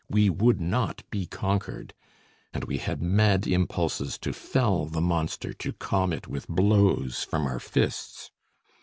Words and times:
We 0.09 0.31
would 0.31 0.59
not 0.59 1.03
be 1.11 1.27
conquered. 1.27 1.93
And 2.55 2.63
we 2.63 2.79
had 2.79 3.03
mad 3.03 3.45
impulses 3.45 4.17
to 4.23 4.33
fell 4.33 4.87
the 4.87 4.99
monster, 4.99 5.53
to 5.53 5.73
calm 5.73 6.11
it 6.11 6.27
with 6.27 6.47
blows 6.47 7.23
from 7.23 7.45
our 7.45 7.59
fists. 7.59 8.31